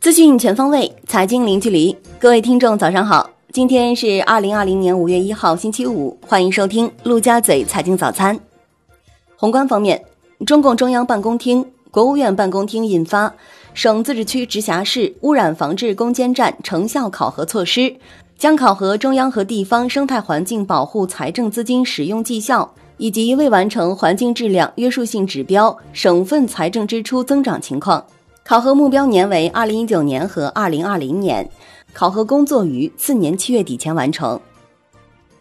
[0.00, 1.96] 资讯全方位，财经零距离。
[2.20, 3.28] 各位听众，早上好！
[3.52, 8.38] 今天是二零二零年五月一号，星期五，欢迎收听陆家嘴财经早餐。
[9.36, 10.04] 宏观方面，
[10.46, 13.28] 中共中央办公厅、国务院办公厅印发
[13.74, 17.80] 《省、自治区、直辖市污染防治攻坚战成效考核措施》，
[18.38, 22.72] 将考核中央和地方生态环境保护财政资金使用绩效。
[22.98, 28.04] 以及未完成环境质量约束性指标省份财政支出增长情况，
[28.44, 31.48] 考核目标年为二零一九年和二零二零年，
[31.92, 34.40] 考核工作于次年七月底前完成。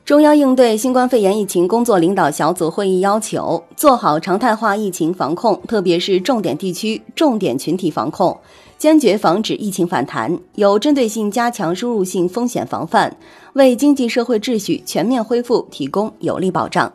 [0.03, 8.37] 中央应对新冠肺炎疫情工作领导小组会议要求，做好常态化疫情防控，特别是重点地区、重点群体防控，
[8.77, 13.17] 坚决防止疫情反弹，有针对性加强输入性风险防范，
[13.53, 16.93] 为经济社会秩序全面恢复提供有力保障。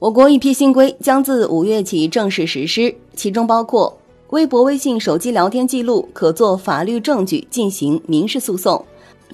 [0.00, 3.94] 我国一批新规将自五月起正式实施，其中包括
[4.30, 8.82] 微博、微信、手机聊天记录可作法律证据进行民事诉讼；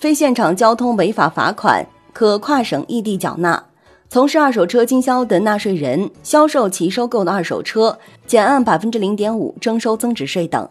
[0.00, 3.62] 非现场交通违法罚款可跨省异地缴纳；
[4.08, 10.68] 从事二手车经销的纳税人销售其收购的二手车，减按百分之零点五征收增值税等。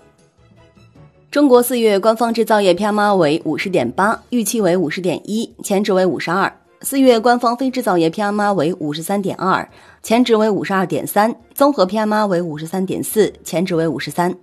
[1.32, 6.52] 中国四月官方制造业 PMI 为五十点八，预期为五十点一，前值为五十二。
[6.82, 9.68] 四月官方非制造业 PMI 为五十三点二，
[10.04, 14.36] 前值为五十二点三；综合 PMI 为五十三点四，前值为五十三。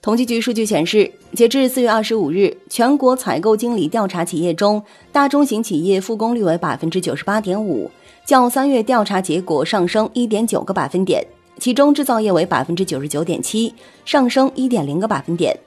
[0.00, 7.90] 统计局数据显示，截至四月二十五日，全国采购经理调查企业中，大中型企业复工率为百分之九十八点五，
[8.26, 11.26] 较三月调查结果上升一点九个百分点，
[11.58, 15.58] 其中制造业为百分之九十九点七，上升一点零个百分点。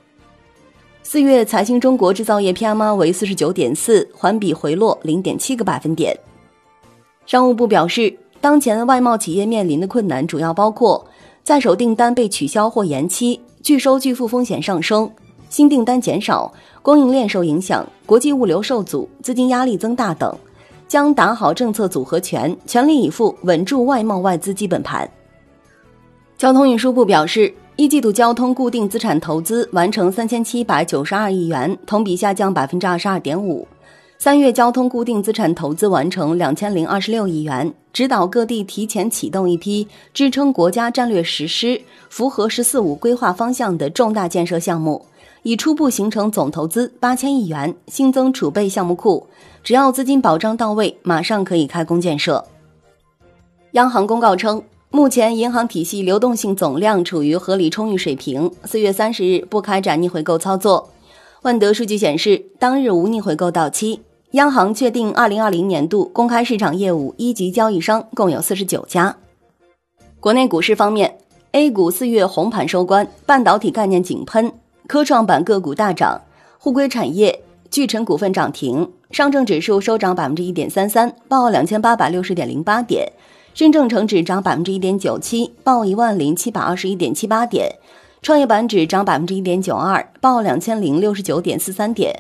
[1.10, 6.14] 四月财新中国制造业 PMI 为四十九点四，环比回落零点七个百分点。
[7.26, 11.08] 商务部表示，当前外贸企业面临的困难主要包括
[11.46, 15.10] 在手订单被取消或延期、拒收拒付风险上升、
[15.48, 20.38] 新订单减少、供应链受影响、国际物流受阻、资金压力增大等，
[20.90, 25.10] 将打好政策组合拳，全力以赴稳住外贸外资基本盘。
[26.38, 27.54] 交通运输部表示。
[27.78, 33.68] 一季度交通固定资产投资完成三千七百九十二亿元，同比下降百分之二十二点五。
[34.18, 41.80] 三月交通固定资产投资完成两千零二十六亿元，指导各地提前启动一批支撑国家战略实施、
[42.10, 45.06] 符合“十四五”规划方向的重大建设项目，
[45.44, 49.28] 已初步形成总投资八千亿元，新增储备项目库，
[49.64, 52.44] 只要资金保障到位，马上可以开工建设。
[53.74, 54.64] 央行公告称。
[54.90, 58.50] 目前银行体系流动性总量处于合理充裕水平。
[58.64, 60.90] 四月三十日不开展逆回购操作。
[61.42, 64.02] 万德数据显示，当日无逆回购到期。
[64.32, 69.18] 央行确定二零二零年度公开市场业务一级交易商共有四十九家。
[70.20, 71.18] 国内股市方面
[71.52, 74.54] ，A 股四月红盘收官，半导体概念井喷，
[74.88, 76.22] 科创板个股大涨，
[76.58, 78.90] 互硅产业、聚成股份涨停。
[79.12, 83.12] 上证指数收涨百分之一点三三，报两千八百六十点零八点。
[83.58, 87.68] 深证成指涨百分之一点九七，报一万零七百二十一点七八点；
[88.22, 92.16] 创业板指涨百分之一点九二，报两千零六十九点四三点。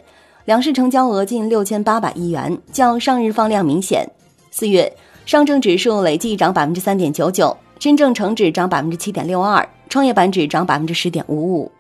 [0.46, 4.10] 两市成交额近六千八百亿元，较上日放量明显。
[4.50, 4.92] 四月
[5.28, 11.72] 上证指数累计涨百分之三点九九，深证成指涨百分之七点六二，创业板指涨百分之十点五五。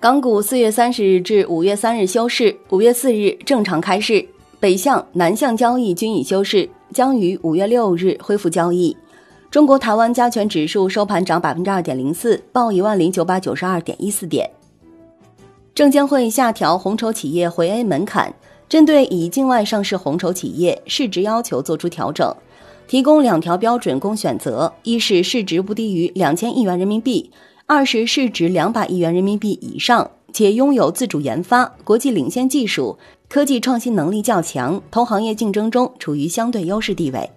[0.00, 4.26] 港股四月三十日至五月三日休市，五月四日正常开市，
[4.58, 6.68] 北向、南向交易均已休市。
[6.92, 8.96] 将于五月六日恢复交易。
[9.50, 14.50] 中国台湾加权指数收盘涨百分之二点零四，报一万零九百九十二点一四点。
[15.74, 18.34] 证监会下调红筹企业回 A 门槛，
[18.68, 22.34] 针对已境外上市红筹企业市值要求作出调整，
[22.86, 27.30] 提供两条标准供选择：一是市值不低于两千亿元人民币；
[27.66, 32.98] 二是市值两百亿元人民币以上，且拥有自主研发、国际领先技术。
[33.28, 37.30] 科技创新能力较强，同行业竞争中处于相对优势地位。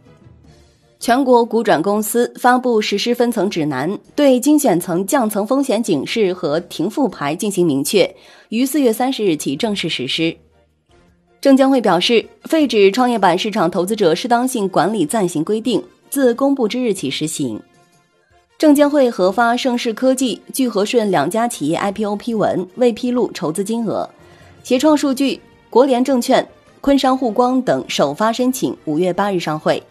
[1.00, 8.16] 全国股转公司发布实施分层指南，对精选层降层风险警示和停复牌进行明确，
[8.50, 10.36] 于四月三十日起正式实施。
[11.40, 17.62] 证监会表示，废止创业板市场投资者适当性管理暂行规定，自公布之日起实行。
[18.58, 24.10] 证监会核发盛世科技、聚合顺两家企业 IPO 批文，未披露筹资金额。
[24.64, 25.42] 协创数据。
[25.70, 26.48] 国联证券、
[26.80, 29.84] 昆山沪光等首发申请，五月八日上会。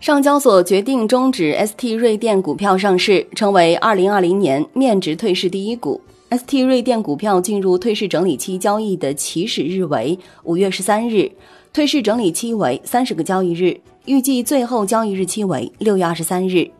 [0.00, 6.00] 上交所决定终止 ST 瑞电股票上市，成为二零二零年面值退市第一股。
[6.30, 11.30] ST 瑞电股票进入退市整理期交易的起始日为五月十三日，
[11.74, 16.70] 退市整理期为三十个交易日，预计最后交易日期为六月二十三日。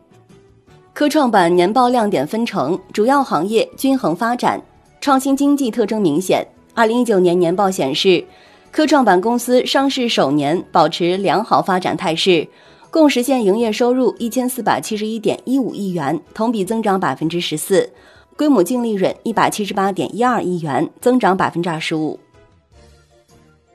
[0.99, 4.61] 科创板年报亮点分成，主要行业均衡发展，
[4.99, 6.45] 创新经济特征明显。
[6.73, 8.21] 二零一九年年报显示，
[8.69, 12.45] 科创板公司上市首年保持良好发展态势，
[12.91, 17.89] 共实现营业收入一千四百七十一点一五亿元，同比增长百分之十四，
[18.35, 22.19] 规模净利润一百七十八点一二亿元，增长百分之二十五。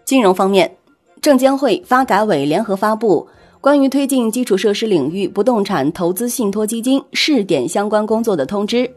[0.05, 0.77] 金融方面，
[1.23, 3.27] 证监会、发改委联合发布。
[3.65, 8.91] 关于推进基础设施领域不动产投资信托基金试点相关工作的通知，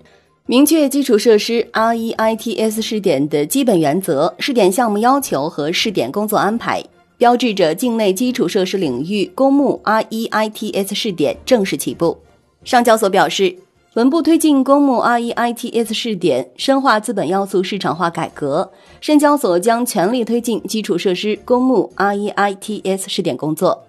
[0.45, 6.83] 明确基础设施 REITs 试点的基本原则、试点项目要求和试点工作安排，
[7.17, 12.17] 标志着境内基础设施领域公募 REITs 试点正式起步。
[12.65, 13.55] 上交所表示，
[13.93, 18.69] 稳步推进公募 REITs 试点，深化资本要素市场化改革。
[18.99, 23.85] 深交所将全力推进基础设施公募 REITs 试点工作。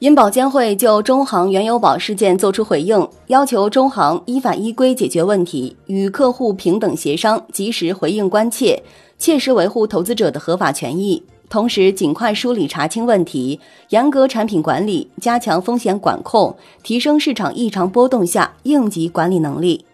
[0.00, 8.82] 银保监会就中行原油宝事件作出回应，要求中行依法依规解决问题，与客户平等协商，及时回应关切，
[9.18, 11.22] 切实维护投资者的合法权益。
[11.50, 13.60] 同时，尽快梳理查清问题，
[13.90, 19.84] 严格产品管理，加强风险管控，提升市场异常波动下应急管理能力。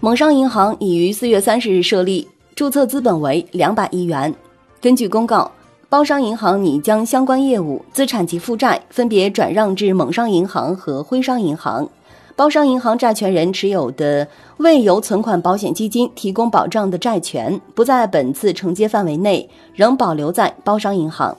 [0.00, 2.26] 蒙商银行已于四月三十日设立，
[2.56, 4.34] 注册资本为两百亿元。
[4.80, 5.48] 根据公告。
[5.88, 11.88] 包商银行拟将相关业务资产及负债分别转让至蒙商银行和徽商银行。
[12.36, 14.26] 包商银行债权人持有的
[14.56, 21.36] 未由存款保险基金提供保障的债权不在本次承接范围内，仍保留在包商银行。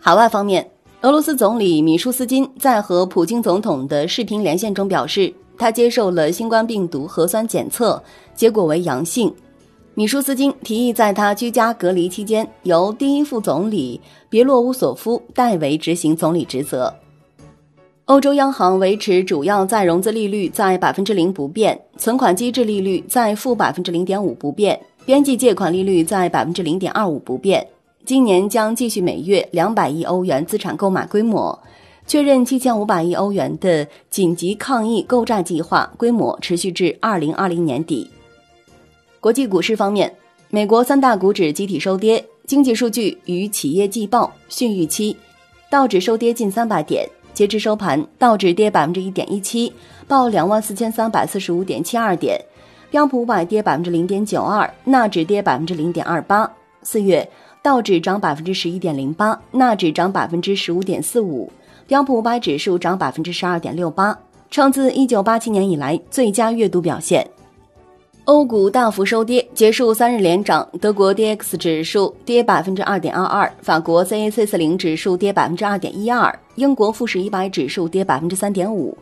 [0.00, 0.68] 海外方面，
[1.02, 8.02] 俄罗斯总理米舒斯金在和普京总统的视频连线中表示，他接受了新冠病毒核酸检测，
[8.34, 9.32] 结果为阳性。
[9.94, 16.94] 米舒斯金提议，在他居家隔离期间，由第一副总理别洛乌索夫代为执行总理职责。
[18.04, 27.66] 欧洲央行维持主要再融资利率在百分之零不变，存款机制利率在负百分之零点五不变，边际借款利率在百分之零点二五不变。
[28.06, 31.56] 今年将继续每月两百亿欧元资产购买规模，
[32.06, 38.08] 确认七千五百亿欧元的紧急抗疫购债计划规模持续至二零二零年底。
[39.20, 40.10] 国际股市方面，
[40.48, 45.14] 美国三大股指集体收跌，经济数据与企业季报逊预期，
[45.68, 47.06] 道指收跌近三百点。
[47.34, 49.70] 截至收盘，道指跌百分之一点一七，
[50.08, 52.34] 报两万四千三百四十五点七二点；
[52.90, 56.50] 标普五百跌百分之零点九二，纳指跌百分之零点二八。
[56.82, 57.28] 四月，
[57.62, 61.52] 道指涨百分之十一点零八，纳指涨百分之十五点四五，
[61.86, 64.18] 标普五百指数涨百分之十二点六八，
[64.50, 67.26] 创自一九八七年以来最佳月度表现。
[68.24, 70.68] 欧股大幅收跌，结束三日连涨。
[70.80, 78.96] 德国 D X 指数跌百分之二点二二，法国 C A C 四零指数跌百分之二点一二，英国富时一百指数跌百分之三点五，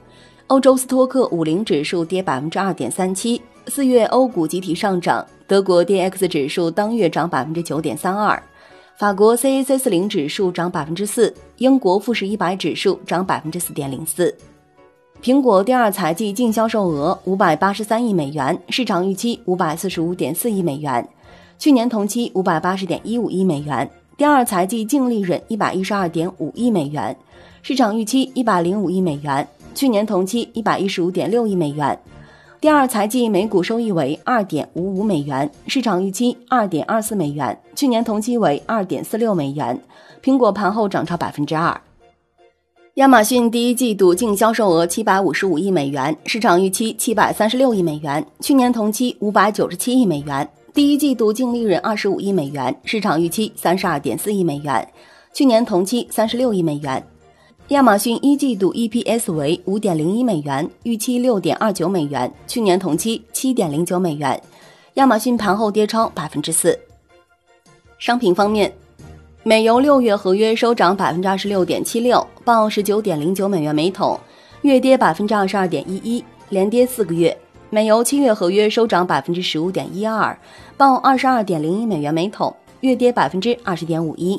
[0.47, 3.41] 欧洲斯托克五零指数跌百分之二点三七。
[3.67, 8.41] 四月欧股集体上涨，德国 D X 指数当月涨百分之九点三二，
[8.97, 14.35] 法国 C A C 四零指数涨百分之四，英国富时一百指数涨百分之四点零四。
[15.21, 21.07] 苹果第二财季净销售额五百八十三亿美元，市场预期五百四十五点四亿美元，
[21.59, 23.91] 去年同期五百八十点一五亿美元。
[24.17, 27.17] 第二财季净利润一百一十二点五亿美元，
[27.63, 31.99] 市场预期一百零五亿美元，去年同期一百一十五点六亿美元。
[32.61, 39.81] 第二财季每股收益为二点五五美元，市场预期二点二四美元，去年同期为二点四六美元。
[40.23, 41.81] 苹果盘后涨超百分之二。
[42.99, 50.51] 亚马逊第一季度净销售额七百五十五亿美元，市场预期七百三十六亿美元，去年同期五百九十七亿美元。
[50.75, 54.85] 第一季度净利润二十五亿美元，市场预期三十二点四亿美元，
[55.33, 57.01] 去年同期三十六亿美元。
[57.69, 64.43] 亚马逊一季度 EPS 为五点零一美元，预期六点二九美元，去年同期七点零九美元。
[64.95, 66.77] 亚马逊盘后跌超百分之四。
[68.01, 68.73] 商品方面。
[69.49, 74.21] 美油六月合约收涨百分之二十六点七六，报十九点零九美元每桶，
[74.61, 77.35] 月跌百分之二十二点一一，连跌四个月。
[77.71, 80.39] 美油七月合约收涨百分之十五点一二，
[80.77, 84.39] 报二十二点零一美元每桶，月跌百分之二十点五一。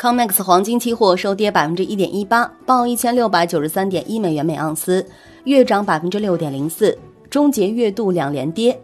[0.00, 5.06] COMEX 黄金期货收跌百分之一点一八，报一千六百九十三点一美元每盎司，
[5.44, 6.98] 月涨百分之六点零四，
[7.30, 8.76] 终结月度两连跌。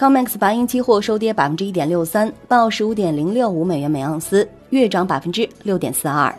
[0.00, 6.34] COMEX 白银期货收跌百分之一点六三，报十五点零六五美元每盎司，月涨百分之六点四二。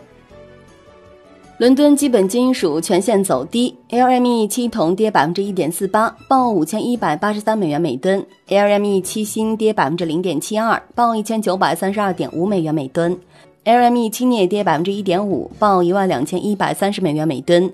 [1.60, 13.16] 伦敦基本金属全线走低，LME 期铜跌百分之一点四八，报五千一百八十三美元每吨；LME 期锌跌百分之零点七二，报一千九百三十二点五美元每吨。
[13.64, 17.72] ；LME 期镍跌百分之一点五，报一万两千一百三十美元每吨。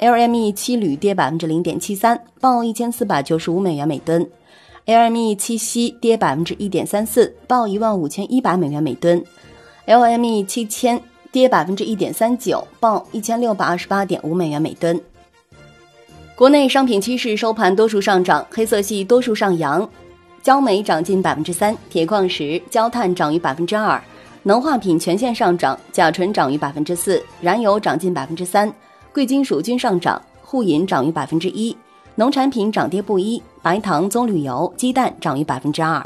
[0.00, 4.28] ；LME 期铝跌百分之零点七三，报一千四百九十五美元每吨。
[4.88, 9.22] ；LME 期锡跌百分之一点三四，报一万五千一百美元每吨
[9.86, 10.98] ；LME 七千
[11.30, 14.98] 跌百分之一点三九，报一千六百二十八点五美元每吨。
[16.34, 19.86] 国内商品趋势收盘多数上涨，黑色系多数上扬，
[20.42, 24.02] 焦煤涨近百分之三，铁矿石、焦炭涨逾百分之二。
[24.44, 28.72] 能化品全线上涨，甲醇涨逾百分之四，燃油涨近百分之三，
[29.12, 31.76] 贵金属均上涨，沪银涨逾百分之一，
[32.18, 36.04] 农产品涨跌不一，白糖、棕榈油、鸡蛋涨逾百分之二。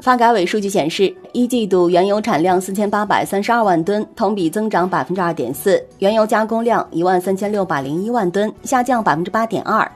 [0.00, 9.88] 发改委数据显示，一季度原油产量四千八百三十二万吨，同比增长百分之二点四；原油加工量一万三千六百零一万吨，下降百分之八点二；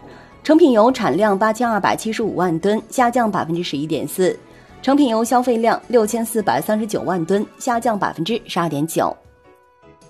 [0.45, 4.39] 成品油产量八千二百七十五万吨，下降百分之十一点四。
[4.83, 9.13] 成品油消费量六千四百三十九万吨，下降百分之十二点九。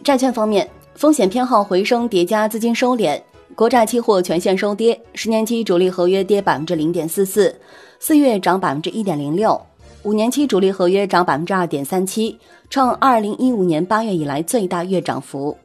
[0.05, 3.19] 债券方面，风险偏好回升叠加资金收敛，
[3.57, 7.59] 国债期货全线收跌，十年期主力合约跌百分之零点四四，
[7.99, 9.59] 四月涨百分之一点零六；
[10.03, 15.57] 五年期主力合约涨百分之二点三七，创二零一五年八月以来最大月涨幅；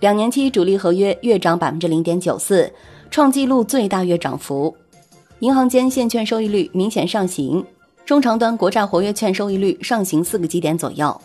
[0.00, 2.70] 两年期主力合约月涨百分之零点九四，
[3.10, 4.76] 创纪录最大月涨幅。
[5.38, 7.64] 银行间现券收益率明显上行。
[8.04, 11.18] 中长端国债活跃券收益率上行四个基点左右。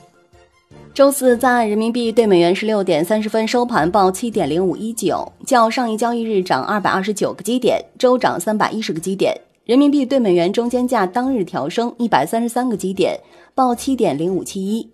[0.94, 9.36] 周四在岸人民币对美元十六点三十分收盘报七点零五一九，较上一交易日涨二百二十九个基点，周涨三百一十个基点。
[9.66, 13.20] 人民币对美元中间价当日调升一百三十三个基点，
[13.56, 14.88] 报七点零五七一。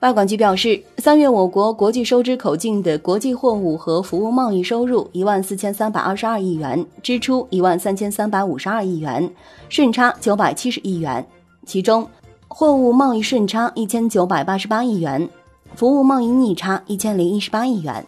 [0.00, 9.30] 外管局表示，三月我国国际收支口径的国际货物和服务贸易收入一万四千三百二十二亿元，支出一万三千三百五十二亿元，
[9.68, 11.22] 顺差九百七十亿元。
[11.66, 12.06] 其中，
[12.48, 15.28] 货物贸易顺差一千九百八十八亿元，
[15.74, 18.06] 服务贸易逆差一千零一十八亿元。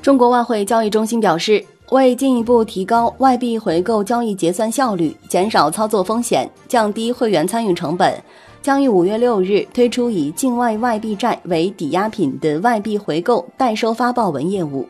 [0.00, 8.14] 中国外汇交易中心表示，为进一步提高外币回购交易结算效率，减少操作风险，降低会员参与成本。
[8.60, 14.86] 将于五月六日推出以境外外币债为抵押品的外币回购代收发报文业务。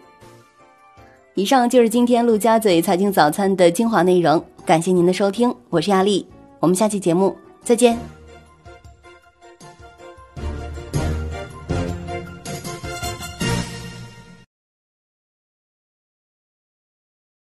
[1.34, 6.26] 以上就是今天陆家嘴财经早餐的精华内容，感谢您的收听，我是亚丽，
[6.60, 8.17] 我们下期节目再见。